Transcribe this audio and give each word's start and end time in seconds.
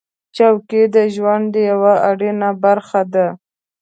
چوکۍ 0.35 0.83
د 0.95 0.97
ژوند 1.15 1.51
یوه 1.69 1.93
اړینه 2.09 2.49
برخه 2.63 3.01
ده. 3.13 3.27